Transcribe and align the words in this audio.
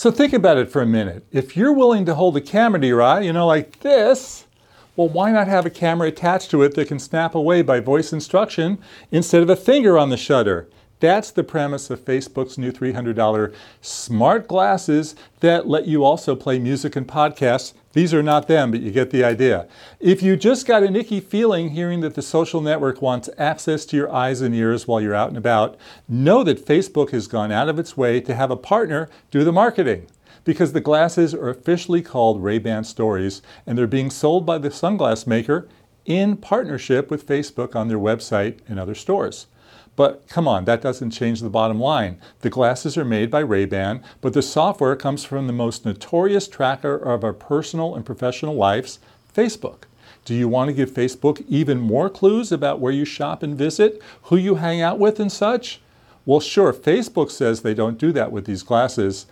So 0.00 0.12
think 0.12 0.32
about 0.32 0.58
it 0.58 0.70
for 0.70 0.80
a 0.80 0.86
minute. 0.86 1.26
If 1.32 1.56
you're 1.56 1.72
willing 1.72 2.06
to 2.06 2.14
hold 2.14 2.36
a 2.36 2.40
camera 2.40 2.80
to 2.80 2.86
your 2.86 3.02
eye, 3.02 3.22
you 3.22 3.32
know, 3.32 3.48
like 3.48 3.80
this, 3.80 4.46
well, 4.94 5.08
why 5.08 5.32
not 5.32 5.48
have 5.48 5.66
a 5.66 5.70
camera 5.70 6.06
attached 6.06 6.52
to 6.52 6.62
it 6.62 6.76
that 6.76 6.86
can 6.86 7.00
snap 7.00 7.34
away 7.34 7.62
by 7.62 7.80
voice 7.80 8.12
instruction 8.12 8.78
instead 9.10 9.42
of 9.42 9.50
a 9.50 9.56
finger 9.56 9.98
on 9.98 10.10
the 10.10 10.16
shutter? 10.16 10.68
That's 11.00 11.32
the 11.32 11.42
premise 11.42 11.90
of 11.90 12.04
Facebook's 12.04 12.56
new 12.56 12.70
$300 12.70 13.52
smart 13.80 14.46
glasses 14.46 15.16
that 15.40 15.66
let 15.66 15.88
you 15.88 16.04
also 16.04 16.36
play 16.36 16.60
music 16.60 16.94
and 16.94 17.08
podcasts. 17.08 17.72
These 17.98 18.14
are 18.14 18.22
not 18.22 18.46
them, 18.46 18.70
but 18.70 18.80
you 18.80 18.92
get 18.92 19.10
the 19.10 19.24
idea. 19.24 19.66
If 19.98 20.22
you 20.22 20.36
just 20.36 20.68
got 20.68 20.84
an 20.84 20.94
icky 20.94 21.18
feeling 21.18 21.70
hearing 21.70 21.98
that 22.02 22.14
the 22.14 22.22
social 22.22 22.60
network 22.60 23.02
wants 23.02 23.28
access 23.36 23.84
to 23.86 23.96
your 23.96 24.08
eyes 24.08 24.40
and 24.40 24.54
ears 24.54 24.86
while 24.86 25.00
you're 25.00 25.16
out 25.16 25.30
and 25.30 25.36
about, 25.36 25.76
know 26.08 26.44
that 26.44 26.64
Facebook 26.64 27.10
has 27.10 27.26
gone 27.26 27.50
out 27.50 27.68
of 27.68 27.76
its 27.76 27.96
way 27.96 28.20
to 28.20 28.36
have 28.36 28.52
a 28.52 28.56
partner 28.56 29.08
do 29.32 29.42
the 29.42 29.50
marketing 29.50 30.06
because 30.44 30.74
the 30.74 30.80
glasses 30.80 31.34
are 31.34 31.48
officially 31.48 32.00
called 32.00 32.40
Ray-Ban 32.40 32.84
Stories 32.84 33.42
and 33.66 33.76
they're 33.76 33.88
being 33.88 34.10
sold 34.10 34.46
by 34.46 34.58
the 34.58 34.70
sunglass 34.70 35.26
maker 35.26 35.66
in 36.04 36.36
partnership 36.36 37.10
with 37.10 37.26
Facebook 37.26 37.74
on 37.74 37.88
their 37.88 37.98
website 37.98 38.60
and 38.68 38.78
other 38.78 38.94
stores. 38.94 39.48
But 39.98 40.28
come 40.28 40.46
on, 40.46 40.64
that 40.66 40.80
doesn't 40.80 41.10
change 41.10 41.40
the 41.40 41.50
bottom 41.50 41.80
line. 41.80 42.20
The 42.42 42.50
glasses 42.50 42.96
are 42.96 43.04
made 43.04 43.32
by 43.32 43.40
Ray-Ban, 43.40 44.00
but 44.20 44.32
the 44.32 44.42
software 44.42 44.94
comes 44.94 45.24
from 45.24 45.48
the 45.48 45.52
most 45.52 45.84
notorious 45.84 46.46
tracker 46.46 46.94
of 46.94 47.24
our 47.24 47.32
personal 47.32 47.96
and 47.96 48.06
professional 48.06 48.54
lives, 48.54 49.00
Facebook. 49.34 49.88
Do 50.24 50.36
you 50.36 50.46
want 50.46 50.68
to 50.68 50.72
give 50.72 50.92
Facebook 50.92 51.44
even 51.48 51.80
more 51.80 52.08
clues 52.08 52.52
about 52.52 52.78
where 52.78 52.92
you 52.92 53.04
shop 53.04 53.42
and 53.42 53.58
visit, 53.58 54.00
who 54.22 54.36
you 54.36 54.54
hang 54.54 54.80
out 54.80 55.00
with 55.00 55.18
and 55.18 55.32
such? 55.32 55.80
Well, 56.24 56.38
sure, 56.38 56.72
Facebook 56.72 57.32
says 57.32 57.62
they 57.62 57.74
don't 57.74 57.98
do 57.98 58.12
that 58.12 58.30
with 58.30 58.44
these 58.44 58.62
glasses, 58.62 59.26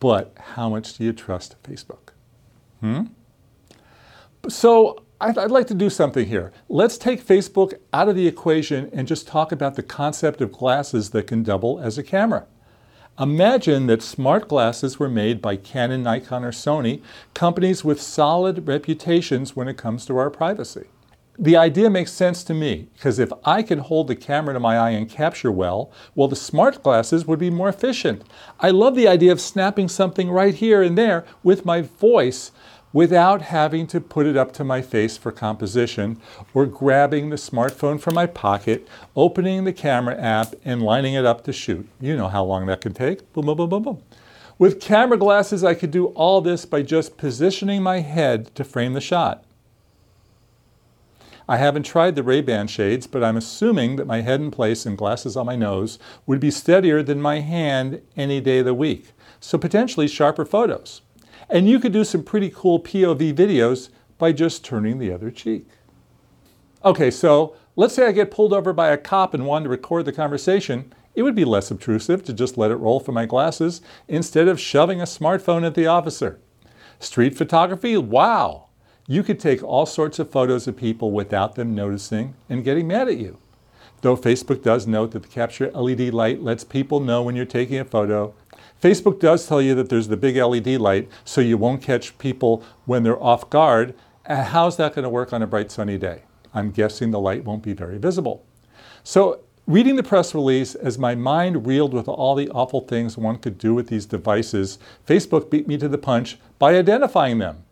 but 0.00 0.36
how 0.56 0.68
much 0.68 0.98
do 0.98 1.04
you 1.04 1.12
trust 1.12 1.54
Facebook? 1.62 2.10
Hmm? 2.80 3.02
So 4.48 5.04
I'd, 5.20 5.38
I'd, 5.38 5.50
like 5.50 5.66
to 5.68 5.74
do 5.74 5.90
something 5.90 6.26
here. 6.26 6.52
Let's 6.68 6.98
take 6.98 7.24
Facebook 7.24 7.74
out 7.92 8.08
of 8.08 8.16
the 8.16 8.26
equation 8.26 8.90
and 8.92 9.06
just 9.06 9.28
talk 9.28 9.52
about 9.52 9.76
the 9.76 9.82
concept 9.82 10.40
of 10.40 10.52
glasses 10.52 11.10
that 11.10 11.26
can 11.28 11.42
double 11.42 11.78
as 11.78 11.96
a 11.96 12.02
camera. 12.02 12.46
Imagine 13.18 13.86
that 13.86 14.02
smart 14.02 14.48
glasses 14.48 14.98
were 14.98 15.08
made 15.08 15.40
by 15.40 15.54
Canon, 15.54 16.02
Nikon, 16.02 16.44
or 16.44 16.50
Sony, 16.50 17.00
companies 17.32 17.84
with 17.84 18.02
solid 18.02 18.66
reputations 18.66 19.54
when 19.54 19.68
it 19.68 19.76
comes 19.76 20.04
to 20.06 20.16
our 20.16 20.30
privacy. 20.30 20.86
The 21.38 21.56
idea 21.56 21.90
makes 21.90 22.12
sense 22.12 22.42
to 22.44 22.54
me 22.54 22.88
because 22.94 23.20
if 23.20 23.32
I 23.44 23.62
can 23.62 23.78
hold 23.78 24.08
the 24.08 24.16
camera 24.16 24.54
to 24.54 24.60
my 24.60 24.76
eye 24.76 24.90
and 24.90 25.08
capture 25.08 25.50
well, 25.52 25.92
well, 26.16 26.28
the 26.28 26.36
smart 26.36 26.82
glasses 26.82 27.24
would 27.24 27.38
be 27.38 27.50
more 27.50 27.68
efficient. 27.68 28.22
I 28.58 28.70
love 28.70 28.96
the 28.96 29.08
idea 29.08 29.30
of 29.30 29.40
snapping 29.40 29.88
something 29.88 30.28
right 30.30 30.54
here 30.54 30.82
and 30.82 30.98
there 30.98 31.24
with 31.44 31.64
my 31.64 31.82
voice 31.82 32.50
without 32.94 33.42
having 33.42 33.86
to 33.88 34.00
put 34.00 34.24
it 34.24 34.36
up 34.36 34.52
to 34.52 34.64
my 34.64 34.80
face 34.80 35.18
for 35.18 35.32
composition 35.32 36.18
or 36.54 36.64
grabbing 36.64 37.28
the 37.28 37.36
smartphone 37.36 38.00
from 38.00 38.14
my 38.14 38.24
pocket, 38.24 38.88
opening 39.16 39.64
the 39.64 39.72
camera 39.72 40.16
app, 40.16 40.54
and 40.64 40.80
lining 40.80 41.12
it 41.12 41.26
up 41.26 41.44
to 41.44 41.52
shoot. 41.52 41.86
You 42.00 42.16
know 42.16 42.28
how 42.28 42.44
long 42.44 42.66
that 42.66 42.80
can 42.80 42.94
take. 42.94 43.30
Boom, 43.32 43.46
boom, 43.46 43.56
boom, 43.56 43.68
boom, 43.68 43.82
boom. 43.82 44.02
With 44.58 44.80
camera 44.80 45.18
glasses, 45.18 45.64
I 45.64 45.74
could 45.74 45.90
do 45.90 46.06
all 46.06 46.40
this 46.40 46.64
by 46.64 46.82
just 46.82 47.16
positioning 47.16 47.82
my 47.82 47.98
head 47.98 48.54
to 48.54 48.62
frame 48.62 48.92
the 48.92 49.00
shot. 49.00 49.44
I 51.48 51.56
haven't 51.56 51.82
tried 51.82 52.14
the 52.14 52.22
Ray-Ban 52.22 52.68
shades, 52.68 53.08
but 53.08 53.24
I'm 53.24 53.36
assuming 53.36 53.96
that 53.96 54.06
my 54.06 54.20
head 54.20 54.40
in 54.40 54.52
place 54.52 54.86
and 54.86 54.96
glasses 54.96 55.36
on 55.36 55.46
my 55.46 55.56
nose 55.56 55.98
would 56.26 56.38
be 56.38 56.52
steadier 56.52 57.02
than 57.02 57.20
my 57.20 57.40
hand 57.40 58.00
any 58.16 58.40
day 58.40 58.60
of 58.60 58.66
the 58.66 58.72
week. 58.72 59.10
So 59.40 59.58
potentially 59.58 60.06
sharper 60.06 60.44
photos. 60.46 61.02
And 61.48 61.68
you 61.68 61.78
could 61.78 61.92
do 61.92 62.04
some 62.04 62.22
pretty 62.22 62.50
cool 62.50 62.80
POV 62.80 63.34
videos 63.34 63.90
by 64.18 64.32
just 64.32 64.64
turning 64.64 64.98
the 64.98 65.12
other 65.12 65.30
cheek. 65.30 65.66
Okay, 66.84 67.10
so 67.10 67.56
let's 67.76 67.94
say 67.94 68.06
I 68.06 68.12
get 68.12 68.30
pulled 68.30 68.52
over 68.52 68.72
by 68.72 68.88
a 68.88 68.98
cop 68.98 69.34
and 69.34 69.46
wanted 69.46 69.64
to 69.64 69.70
record 69.70 70.04
the 70.04 70.12
conversation. 70.12 70.92
It 71.14 71.22
would 71.22 71.34
be 71.34 71.44
less 71.44 71.70
obtrusive 71.70 72.24
to 72.24 72.32
just 72.32 72.58
let 72.58 72.70
it 72.70 72.76
roll 72.76 73.00
from 73.00 73.14
my 73.14 73.26
glasses 73.26 73.80
instead 74.08 74.48
of 74.48 74.60
shoving 74.60 75.00
a 75.00 75.04
smartphone 75.04 75.64
at 75.64 75.74
the 75.74 75.86
officer. 75.86 76.40
Street 76.98 77.36
photography, 77.36 77.96
wow! 77.96 78.68
You 79.06 79.22
could 79.22 79.38
take 79.38 79.62
all 79.62 79.86
sorts 79.86 80.18
of 80.18 80.30
photos 80.30 80.66
of 80.66 80.76
people 80.76 81.10
without 81.10 81.54
them 81.54 81.74
noticing 81.74 82.34
and 82.48 82.64
getting 82.64 82.88
mad 82.88 83.08
at 83.08 83.18
you. 83.18 83.38
Though 84.00 84.16
Facebook 84.16 84.62
does 84.62 84.86
note 84.86 85.12
that 85.12 85.22
the 85.22 85.28
capture 85.28 85.70
LED 85.70 86.12
light 86.12 86.42
lets 86.42 86.64
people 86.64 87.00
know 87.00 87.22
when 87.22 87.36
you're 87.36 87.46
taking 87.46 87.78
a 87.78 87.84
photo 87.84 88.34
Facebook 88.84 89.18
does 89.18 89.46
tell 89.46 89.62
you 89.62 89.74
that 89.76 89.88
there's 89.88 90.08
the 90.08 90.16
big 90.16 90.36
LED 90.36 90.66
light 90.78 91.08
so 91.24 91.40
you 91.40 91.56
won't 91.56 91.80
catch 91.80 92.18
people 92.18 92.62
when 92.84 93.02
they're 93.02 93.22
off 93.22 93.48
guard. 93.48 93.94
Uh, 94.26 94.44
how's 94.44 94.76
that 94.76 94.94
going 94.94 95.04
to 95.04 95.08
work 95.08 95.32
on 95.32 95.40
a 95.40 95.46
bright 95.46 95.70
sunny 95.70 95.96
day? 95.96 96.24
I'm 96.52 96.70
guessing 96.70 97.10
the 97.10 97.18
light 97.18 97.46
won't 97.46 97.62
be 97.62 97.72
very 97.72 97.96
visible. 97.96 98.44
So 99.02 99.40
reading 99.66 99.96
the 99.96 100.02
press 100.02 100.34
release, 100.34 100.74
as 100.74 100.98
my 100.98 101.14
mind 101.14 101.66
reeled 101.66 101.94
with 101.94 102.08
all 102.08 102.34
the 102.34 102.50
awful 102.50 102.82
things 102.82 103.16
one 103.16 103.38
could 103.38 103.56
do 103.56 103.72
with 103.72 103.88
these 103.88 104.04
devices, 104.04 104.78
Facebook 105.08 105.48
beat 105.48 105.66
me 105.66 105.78
to 105.78 105.88
the 105.88 105.96
punch 105.96 106.36
by 106.58 106.76
identifying 106.76 107.38
them. 107.38 107.64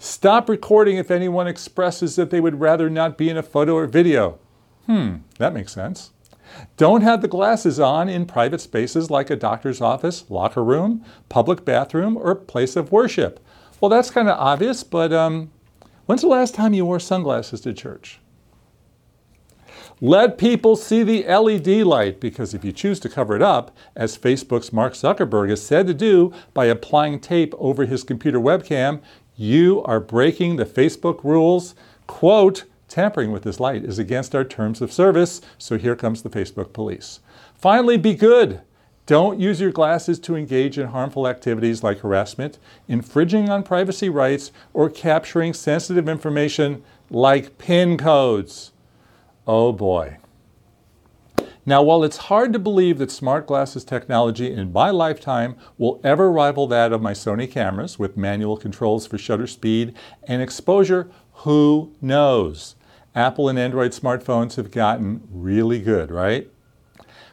Stop 0.00 0.48
recording 0.48 0.96
if 0.96 1.12
anyone 1.12 1.46
expresses 1.46 2.16
that 2.16 2.30
they 2.30 2.40
would 2.40 2.58
rather 2.58 2.90
not 2.90 3.16
be 3.16 3.28
in 3.28 3.36
a 3.36 3.42
photo 3.44 3.76
or 3.76 3.86
video. 3.86 4.40
Hmm, 4.86 5.18
that 5.38 5.54
makes 5.54 5.70
sense. 5.72 6.10
Don't 6.76 7.02
have 7.02 7.22
the 7.22 7.28
glasses 7.28 7.78
on 7.78 8.08
in 8.08 8.26
private 8.26 8.60
spaces 8.60 9.10
like 9.10 9.30
a 9.30 9.36
doctor's 9.36 9.80
office, 9.80 10.24
locker 10.30 10.64
room, 10.64 11.04
public 11.28 11.64
bathroom, 11.64 12.16
or 12.16 12.34
place 12.34 12.76
of 12.76 12.92
worship. 12.92 13.40
Well, 13.80 13.88
that's 13.88 14.10
kind 14.10 14.28
of 14.28 14.38
obvious, 14.38 14.84
but 14.84 15.12
um, 15.12 15.50
when's 16.06 16.22
the 16.22 16.28
last 16.28 16.54
time 16.54 16.74
you 16.74 16.84
wore 16.84 17.00
sunglasses 17.00 17.60
to 17.62 17.72
church? 17.72 18.20
Let 20.02 20.38
people 20.38 20.76
see 20.76 21.02
the 21.02 21.24
LED 21.24 21.84
light 21.86 22.20
because 22.20 22.54
if 22.54 22.64
you 22.64 22.72
choose 22.72 22.98
to 23.00 23.08
cover 23.10 23.36
it 23.36 23.42
up, 23.42 23.76
as 23.94 24.16
Facebook's 24.16 24.72
Mark 24.72 24.94
Zuckerberg 24.94 25.50
is 25.50 25.64
said 25.64 25.86
to 25.88 25.94
do 25.94 26.32
by 26.54 26.64
applying 26.66 27.20
tape 27.20 27.54
over 27.58 27.84
his 27.84 28.02
computer 28.02 28.40
webcam, 28.40 29.02
you 29.36 29.82
are 29.84 30.00
breaking 30.00 30.56
the 30.56 30.64
Facebook 30.64 31.22
rules. 31.22 31.74
Quote, 32.06 32.64
Tampering 32.90 33.30
with 33.30 33.44
this 33.44 33.60
light 33.60 33.84
is 33.84 34.00
against 34.00 34.34
our 34.34 34.42
terms 34.42 34.82
of 34.82 34.92
service, 34.92 35.40
so 35.58 35.78
here 35.78 35.94
comes 35.94 36.22
the 36.22 36.28
Facebook 36.28 36.72
police. 36.72 37.20
Finally, 37.54 37.98
be 37.98 38.14
good. 38.14 38.62
Don't 39.06 39.38
use 39.38 39.60
your 39.60 39.70
glasses 39.70 40.18
to 40.18 40.34
engage 40.34 40.76
in 40.76 40.88
harmful 40.88 41.28
activities 41.28 41.84
like 41.84 42.00
harassment, 42.00 42.58
infringing 42.88 43.48
on 43.48 43.62
privacy 43.62 44.08
rights, 44.08 44.50
or 44.74 44.90
capturing 44.90 45.54
sensitive 45.54 46.08
information 46.08 46.82
like 47.10 47.58
PIN 47.58 47.96
codes. 47.96 48.72
Oh 49.46 49.72
boy. 49.72 50.16
Now, 51.64 51.84
while 51.84 52.02
it's 52.02 52.16
hard 52.16 52.52
to 52.54 52.58
believe 52.58 52.98
that 52.98 53.12
smart 53.12 53.46
glasses 53.46 53.84
technology 53.84 54.52
in 54.52 54.72
my 54.72 54.90
lifetime 54.90 55.54
will 55.78 56.00
ever 56.02 56.28
rival 56.32 56.66
that 56.66 56.92
of 56.92 57.00
my 57.00 57.12
Sony 57.12 57.48
cameras 57.48 58.00
with 58.00 58.16
manual 58.16 58.56
controls 58.56 59.06
for 59.06 59.16
shutter 59.16 59.46
speed 59.46 59.94
and 60.24 60.42
exposure, 60.42 61.08
who 61.44 61.92
knows? 62.00 62.74
Apple 63.14 63.48
and 63.48 63.58
Android 63.58 63.92
smartphones 63.92 64.56
have 64.56 64.70
gotten 64.70 65.22
really 65.30 65.80
good, 65.80 66.10
right? 66.10 66.50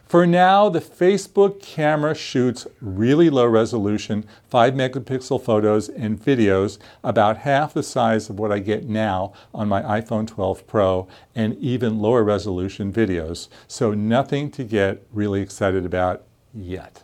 For 0.08 0.26
now, 0.26 0.70
the 0.70 0.80
Facebook 0.80 1.60
camera 1.60 2.14
shoots 2.14 2.66
really 2.80 3.28
low 3.28 3.44
resolution 3.44 4.26
5 4.48 4.72
megapixel 4.72 5.42
photos 5.42 5.90
and 5.90 6.18
videos, 6.18 6.78
about 7.04 7.38
half 7.38 7.74
the 7.74 7.82
size 7.82 8.30
of 8.30 8.38
what 8.38 8.50
I 8.50 8.58
get 8.58 8.88
now 8.88 9.34
on 9.52 9.68
my 9.68 9.82
iPhone 9.82 10.26
12 10.26 10.66
Pro, 10.66 11.06
and 11.34 11.54
even 11.58 11.98
lower 11.98 12.24
resolution 12.24 12.90
videos. 12.90 13.48
So, 13.66 13.92
nothing 13.92 14.50
to 14.52 14.64
get 14.64 15.06
really 15.12 15.42
excited 15.42 15.84
about 15.84 16.24
yet. 16.54 17.02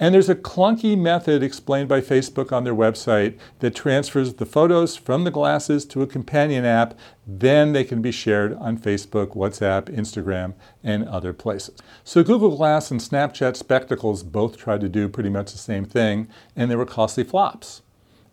And 0.00 0.14
there's 0.14 0.30
a 0.30 0.34
clunky 0.34 0.98
method 0.98 1.42
explained 1.42 1.90
by 1.90 2.00
Facebook 2.00 2.52
on 2.52 2.64
their 2.64 2.74
website 2.74 3.38
that 3.58 3.74
transfers 3.74 4.32
the 4.32 4.46
photos 4.46 4.96
from 4.96 5.24
the 5.24 5.30
glasses 5.30 5.84
to 5.86 6.00
a 6.00 6.06
companion 6.06 6.64
app. 6.64 6.98
Then 7.26 7.72
they 7.74 7.84
can 7.84 8.00
be 8.00 8.10
shared 8.10 8.54
on 8.54 8.78
Facebook, 8.78 9.36
WhatsApp, 9.36 9.94
Instagram, 9.94 10.54
and 10.82 11.06
other 11.06 11.34
places. 11.34 11.78
So 12.02 12.24
Google 12.24 12.56
Glass 12.56 12.90
and 12.90 12.98
Snapchat 12.98 13.56
Spectacles 13.56 14.22
both 14.22 14.56
tried 14.56 14.80
to 14.80 14.88
do 14.88 15.06
pretty 15.06 15.28
much 15.28 15.52
the 15.52 15.58
same 15.58 15.84
thing, 15.84 16.28
and 16.56 16.70
they 16.70 16.76
were 16.76 16.86
costly 16.86 17.22
flops. 17.22 17.82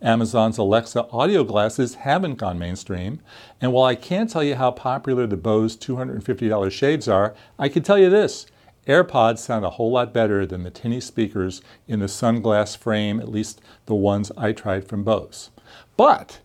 Amazon's 0.02 0.58
Alexa 0.58 1.08
audio 1.12 1.44
glasses 1.44 1.96
haven't 1.96 2.36
gone 2.36 2.58
mainstream, 2.58 3.20
and 3.60 3.74
while 3.74 3.86
I 3.86 3.96
can't 3.96 4.30
tell 4.30 4.44
you 4.44 4.56
how 4.56 4.72
popular 4.72 5.28
the 5.28 5.36
Bose 5.36 5.76
$250 5.76 6.72
shades 6.72 7.10
are, 7.10 7.36
I 7.60 7.68
can 7.68 7.84
tell 7.84 7.98
you 7.98 8.10
this 8.10 8.46
AirPods 8.88 9.40
sound 9.40 9.66
a 9.66 9.72
whole 9.72 9.92
lot 9.92 10.14
better 10.14 10.46
than 10.46 10.64
the 10.64 10.72
tinny 10.72 11.02
speakers 11.02 11.62
in 11.88 12.00
the 12.00 12.06
sunglass 12.08 12.78
frame, 12.78 13.20
at 13.20 13.30
least 13.30 13.62
the 13.86 13.96
ones 13.96 14.32
I 14.38 14.54
tried 14.54 14.88
from 14.88 15.04
Bose. 15.04 15.52
But 15.98 16.40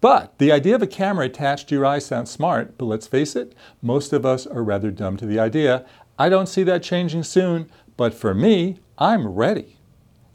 but 0.00 0.38
the 0.38 0.50
idea 0.50 0.74
of 0.74 0.82
a 0.82 0.86
camera 0.86 1.26
attached 1.26 1.68
to 1.68 1.74
your 1.74 1.84
eye 1.84 1.98
sounds 1.98 2.30
smart, 2.30 2.78
but 2.78 2.86
let's 2.86 3.06
face 3.06 3.36
it, 3.36 3.54
most 3.82 4.14
of 4.14 4.24
us 4.24 4.46
are 4.46 4.62
rather 4.62 4.90
dumb 4.90 5.18
to 5.18 5.26
the 5.26 5.38
idea. 5.38 5.84
I 6.18 6.30
don't 6.30 6.48
see 6.48 6.62
that 6.62 6.82
changing 6.82 7.24
soon, 7.24 7.70
but 7.98 8.14
for 8.14 8.32
me, 8.32 8.78
I'm 8.96 9.26
ready. 9.28 9.76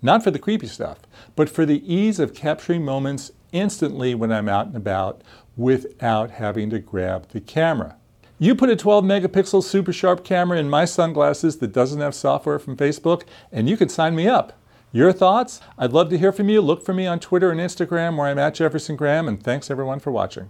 Not 0.04 0.24
for 0.24 0.30
the 0.30 0.38
creepy 0.38 0.68
stuff, 0.68 1.00
but 1.36 1.50
for 1.50 1.66
the 1.66 1.82
ease 1.92 2.20
of 2.20 2.36
capturing 2.36 2.86
moments 2.86 3.32
instantly 3.54 4.14
when 4.14 4.32
I'm 4.32 4.50
out 4.50 4.68
and 4.68 4.76
about 4.76 5.24
without 5.58 6.32
having 6.32 6.70
to 6.70 6.80
grab 6.80 7.30
the 7.30 7.42
camera. 7.42 7.96
You 8.38 8.54
put 8.54 8.70
a 8.70 8.76
12 8.76 9.06
megapixel 9.06 9.64
super 9.64 9.94
sharp 9.94 10.26
camera 10.26 10.60
in 10.60 10.70
my 10.70 10.84
sunglasses 10.84 11.58
that 11.60 11.72
doesn't 11.72 12.02
have 12.02 12.14
software 12.14 12.60
from 12.60 12.76
Facebook, 12.76 13.24
and 13.50 13.70
you 13.70 13.78
can 13.78 13.88
sign 13.88 14.14
me 14.14 14.28
up. 14.28 14.60
Your 14.92 15.14
thoughts? 15.14 15.62
I'd 15.78 15.94
love 15.94 16.10
to 16.10 16.18
hear 16.18 16.34
from 16.34 16.50
you. 16.50 16.60
Look 16.60 16.84
for 16.84 16.94
me 16.94 17.08
on 17.08 17.22
Twitter 17.22 17.50
and 17.50 17.62
Instagram 17.62 18.18
where 18.18 18.28
I'm 18.28 18.40
at 18.40 18.56
Jefferson 18.56 18.98
Graham, 18.98 19.30
and 19.30 19.42
thanks 19.42 19.72
everyone 19.72 20.00
for 20.00 20.12
watching. 20.12 20.50